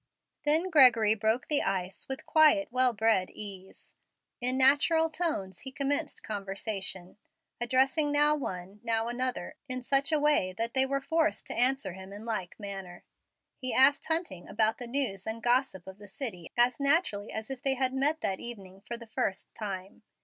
[0.45, 3.93] Then Gregory broke the ice with quiet, well bred ease.
[4.39, 7.17] In natural tones he commenced conversation,
[7.59, 11.93] addressing now one, now another, in such a way that they were forced to answer
[11.93, 13.03] him in like manner.
[13.59, 17.61] He asked Hunting about the news and gossip of the city as naturally as if
[17.61, 20.01] they had met that evening for the first time.